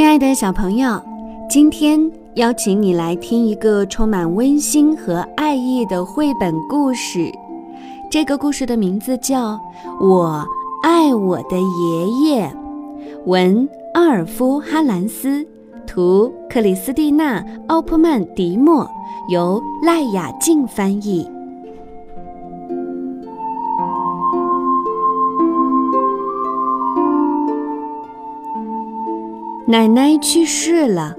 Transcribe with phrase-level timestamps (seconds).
[0.00, 0.98] 亲爱的小朋友，
[1.46, 2.00] 今天
[2.36, 7.30] 邀请你来听一个充满温馨和爱意的绘本故事。
[8.10, 9.52] 这个故事的名字叫
[10.00, 10.42] 《我
[10.82, 12.48] 爱我的爷爷》，
[13.26, 15.46] 文奥尔夫·哈兰斯，
[15.86, 18.88] 图克里斯蒂娜·奥普曼迪莫，
[19.28, 21.28] 由赖雅静翻译。
[29.70, 31.14] 奶奶去世了，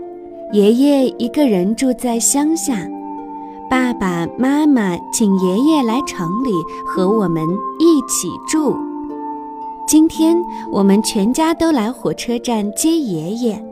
[0.52, 2.86] 爷爷一个人住在乡下。
[3.70, 6.50] 爸爸妈妈请爷爷来城里
[6.86, 7.42] 和我们
[7.80, 8.76] 一起住。
[9.88, 10.36] 今天
[10.70, 13.64] 我们全家都来火车站接爷爷。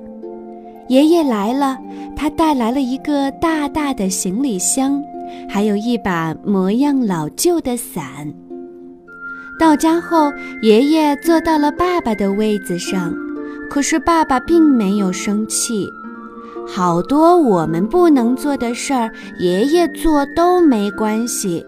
[0.88, 1.78] 爷爷来了，
[2.16, 5.04] 他带来了一个大大的行李箱，
[5.50, 8.34] 还有一把模样老旧的伞。
[9.60, 13.14] 到家后，爷爷坐到了爸爸的位子上。
[13.70, 15.94] 可是爸爸并没有生气，
[16.68, 21.64] 好多我们不能做的事儿，爷爷做都没关系。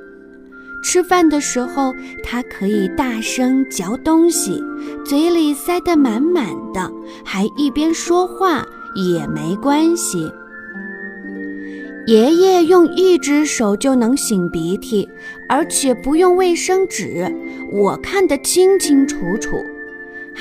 [0.84, 4.64] 吃饭的时候，他可以大声嚼东西，
[5.06, 6.92] 嘴里塞得满满的，
[7.24, 10.32] 还一边说话也没关系。
[12.08, 15.08] 爷爷用一只手就能擤鼻涕，
[15.48, 17.32] 而且不用卫生纸，
[17.72, 19.64] 我看得清清楚楚。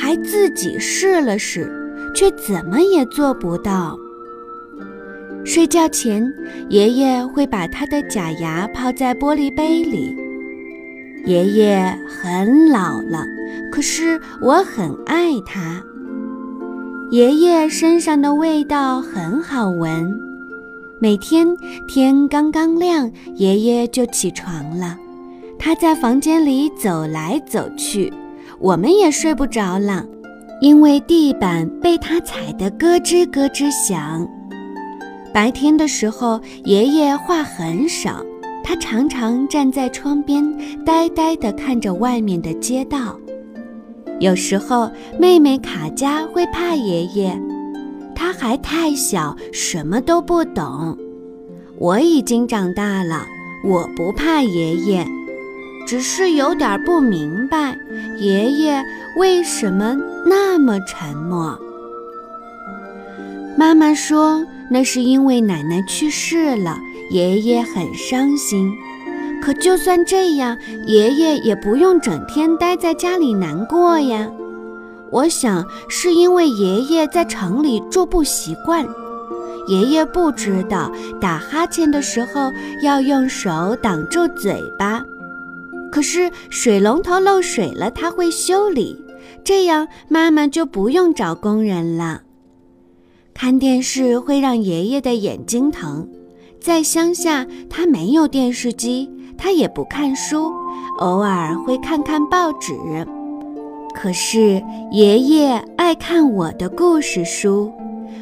[0.00, 1.70] 还自己试了试，
[2.14, 3.98] 却怎么也做不到。
[5.44, 6.26] 睡觉前，
[6.70, 10.16] 爷爷会把他的假牙泡在玻璃杯里。
[11.26, 13.26] 爷爷很老了，
[13.70, 15.82] 可是我很爱他。
[17.10, 20.18] 爷爷身上的味道很好闻。
[20.98, 21.54] 每天
[21.86, 24.96] 天刚刚亮，爷爷就起床了，
[25.58, 28.10] 他在房间里走来走去。
[28.60, 30.04] 我们也睡不着了，
[30.60, 34.28] 因为地板被他踩得咯吱咯吱响。
[35.32, 38.22] 白天的时候，爷爷话很少，
[38.62, 40.44] 他常常站在窗边，
[40.84, 43.18] 呆呆地看着外面的街道。
[44.18, 47.40] 有时候，妹妹卡佳会怕爷爷，
[48.14, 50.98] 她还太小，什么都不懂。
[51.78, 53.24] 我已经长大了，
[53.64, 55.06] 我不怕爷爷。
[55.86, 57.76] 只是有点不明白，
[58.16, 58.84] 爷爷
[59.16, 59.96] 为什么
[60.26, 61.58] 那么沉默。
[63.56, 66.78] 妈妈说，那是因为奶奶去世了，
[67.10, 68.72] 爷爷很伤心。
[69.42, 74.30] 可就算这样，爷爷也不用整天待在家里难过呀。
[75.10, 78.86] 我想是因为爷爷在城里住不习惯，
[79.66, 82.52] 爷爷不知道打哈欠的时候
[82.82, 85.02] 要用手挡住嘴巴。
[85.90, 88.96] 可是水龙头漏水了，他会修理，
[89.44, 92.22] 这样妈妈就不用找工人了。
[93.34, 96.08] 看电视会让爷爷的眼睛疼，
[96.60, 100.52] 在乡下他没有电视机，他也不看书，
[100.98, 102.74] 偶尔会看看报纸。
[103.94, 104.62] 可是
[104.92, 107.72] 爷爷爱看我的故事书，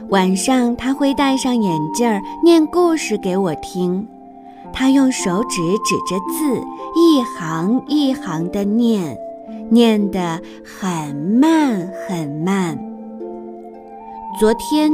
[0.08, 2.08] 晚上他会戴上眼镜
[2.42, 4.06] 念故事给我听。
[4.78, 6.62] 他用手指指着字，
[6.94, 9.19] 一行一行地念，
[9.71, 12.78] 念得很慢很慢。
[14.39, 14.93] 昨天，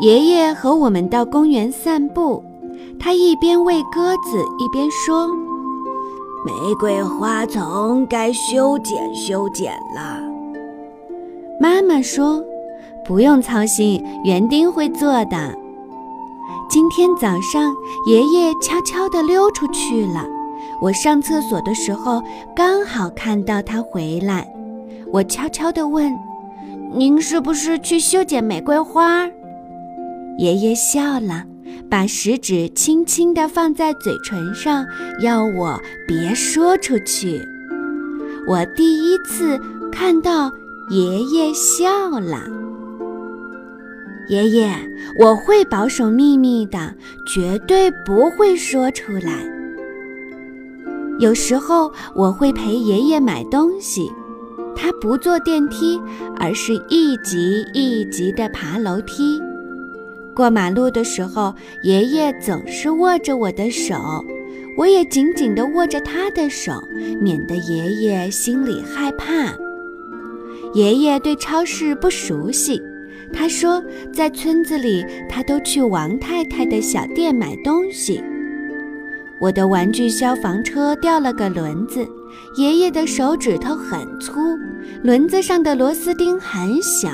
[0.00, 2.42] 爷爷和我们到公园散步，
[2.98, 5.28] 他一边喂鸽子，一边说
[6.42, 10.18] ：“玫瑰花丛该修剪修剪了。”
[11.60, 12.42] 妈妈说
[13.04, 15.54] ：“不用操心，园丁会做的。”
[16.68, 17.72] 今天早上，
[18.06, 20.26] 爷爷悄悄地溜出去了。
[20.82, 22.22] 我上厕所的时候，
[22.54, 24.46] 刚好看到他回来。
[25.12, 26.12] 我悄悄地问
[26.92, 29.26] ：“您是不是去修剪玫瑰花？”
[30.38, 31.44] 爷爷笑了，
[31.88, 34.84] 把食指轻轻地放在嘴唇上，
[35.22, 37.40] 要我别说出去。
[38.48, 39.58] 我第一次
[39.92, 40.50] 看到
[40.90, 42.38] 爷爷笑了。
[44.28, 44.70] 爷爷，
[45.18, 46.94] 我会保守秘密的，
[47.32, 49.44] 绝对不会说出来。
[51.18, 54.10] 有时候我会陪爷爷买东西，
[54.74, 56.00] 他不坐电梯，
[56.38, 59.40] 而是一级一级的爬楼梯。
[60.34, 63.94] 过马路的时候，爷爷总是握着我的手，
[64.76, 66.72] 我也紧紧地握着他的手，
[67.22, 69.54] 免得爷爷心里害怕。
[70.74, 72.82] 爷爷对超市不熟悉。
[73.32, 73.82] 他说，
[74.12, 78.22] 在村子里，他都去王太太的小店买东西。
[79.40, 82.06] 我的玩具消防车掉了个轮子，
[82.56, 84.40] 爷爷的手指头很粗，
[85.02, 87.08] 轮子上的螺丝钉很小。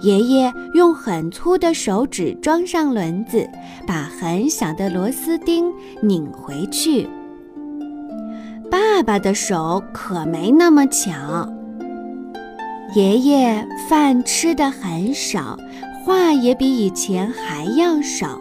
[0.00, 3.46] 爷爷用很粗的手指装上轮子，
[3.86, 7.08] 把很小的螺丝钉拧回去。
[8.70, 11.50] 爸爸的手可没那么巧。
[12.94, 15.58] 爷爷饭吃的很少，
[16.04, 18.38] 话也比以前还要少。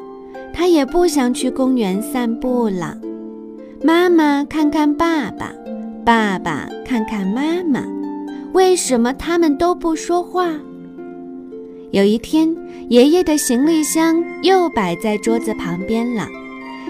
[0.54, 2.98] 他也不想去公园散步了。
[3.84, 5.52] 妈妈看看爸爸，
[6.06, 7.84] 爸爸看看妈妈，
[8.54, 10.54] 为什么他们都不说话？
[11.92, 12.56] 有一天，
[12.90, 16.28] 爷爷的行李箱又摆在桌子旁边了。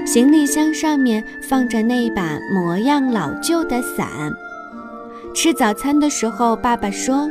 [0.05, 4.07] 行李箱上面放着那把模样老旧的伞。
[5.33, 7.29] 吃早餐的时候，爸爸说：“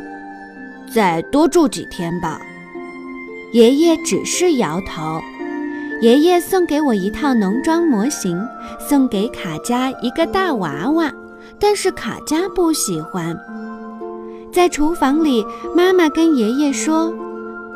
[0.95, 2.39] 再多住几天吧。”
[3.51, 5.19] 爷爷只是摇头。
[6.01, 8.41] 爷爷送给我一套农庄模型，
[8.79, 11.11] 送给卡佳一个大娃娃，
[11.59, 13.37] 但是卡佳不喜欢。
[14.51, 15.45] 在厨房里，
[15.75, 17.13] 妈妈跟爷爷说：“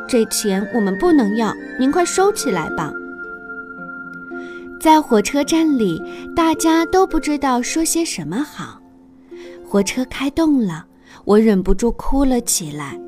[0.08, 2.92] 这钱我们不能要，您快收起来吧。”
[4.80, 6.02] 在火车站里，
[6.36, 8.80] 大家都不知道说些什么好。
[9.66, 10.84] 火车开动了，
[11.24, 12.98] 我忍不住哭了起来。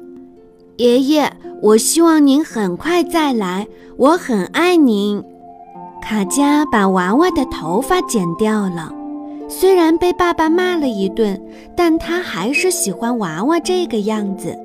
[0.76, 1.30] 爷爷，
[1.60, 3.66] 我希望您很快再来。
[3.96, 5.22] 我很爱您。
[6.00, 8.92] 卡佳把娃娃的头发剪掉了，
[9.48, 11.40] 虽然被爸爸骂了一顿，
[11.76, 14.58] 但他还是喜欢娃娃这个样子。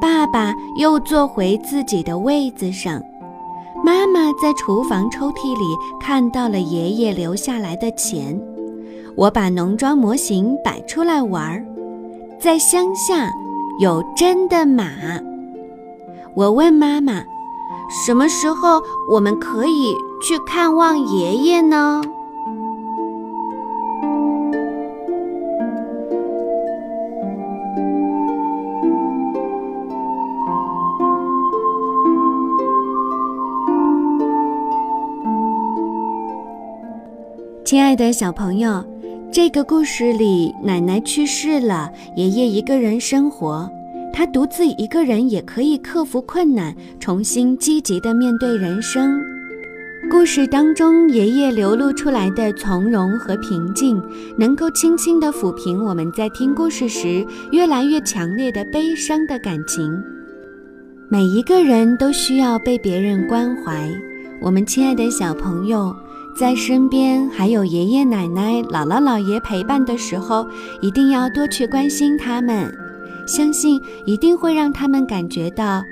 [0.00, 3.00] 爸爸又坐回自己的位子上。
[3.84, 5.64] 妈妈在厨房抽屉里
[6.00, 8.38] 看到了爷爷留下来的钱。
[9.16, 11.64] 我把农庄模型摆出来玩儿，
[12.38, 13.30] 在乡下
[13.82, 14.84] 有真的马。
[16.36, 17.24] 我问妈妈。
[18.06, 18.80] 什么时候
[19.10, 19.92] 我们可以
[20.22, 22.00] 去看望爷爷呢？
[37.64, 38.84] 亲爱的小朋友，
[39.32, 43.66] 这个故事里，奶奶去世了，爷爷一个人生活。
[44.12, 49.18] 他独自一个人也可以克服困难，重新积极地面对人生。
[50.10, 53.98] 故事当中，爷爷流露出来的从容和平静，
[54.36, 59.98] 能够轻轻地抚平我们在听故事时越来越强烈的悲伤的感情。
[61.08, 63.88] 每一个人都需要被别人关怀。
[64.42, 65.96] 我们亲爱的小朋友，
[66.34, 70.46] 在身边还有爷爷奶奶、姥姥姥爷陪伴的时候，
[70.80, 72.72] 一定要多去关心他们。
[73.26, 75.82] 相信一定会让他们感觉到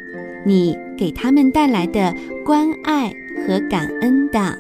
[0.45, 2.13] 你给他们带来的
[2.45, 3.15] 关爱
[3.47, 4.59] 和感恩的。